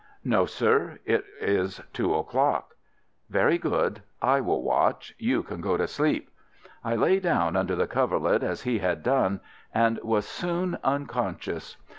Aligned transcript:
"No, 0.23 0.47
sir. 0.47 0.97
It 1.05 1.25
is 1.39 1.79
two 1.93 2.15
o'clock." 2.15 2.73
"Very 3.29 3.59
good. 3.59 4.01
I 4.19 4.41
will 4.41 4.63
watch. 4.63 5.13
You 5.19 5.43
can 5.43 5.61
go 5.61 5.77
to 5.77 5.85
sleep." 5.87 6.31
I 6.83 6.95
lay 6.95 7.19
down 7.19 7.55
under 7.55 7.75
the 7.75 7.85
coverlet 7.85 8.41
as 8.41 8.63
he 8.63 8.79
had 8.79 9.03
done, 9.03 9.41
and 9.75 9.99
was 10.01 10.25
soon 10.25 10.79
unconscious. 10.83 11.77